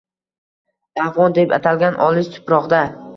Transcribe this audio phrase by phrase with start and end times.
[1.03, 2.81] Afg‘on deb atalgan olis tuproqda